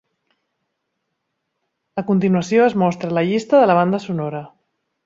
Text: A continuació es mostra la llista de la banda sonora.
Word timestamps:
A 2.03 2.05
continuació 2.09 2.67
es 2.71 2.79
mostra 2.85 3.13
la 3.19 3.25
llista 3.31 3.63
de 3.65 3.71
la 3.73 3.81
banda 3.83 4.03
sonora. 4.09 4.47